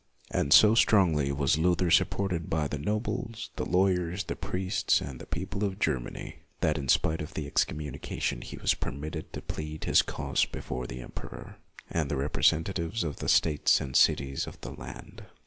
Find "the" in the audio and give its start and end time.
2.67-2.79, 3.55-3.67, 4.23-4.35, 5.21-5.27, 7.35-7.45, 10.87-11.01, 12.09-12.17, 13.17-13.29, 14.61-14.71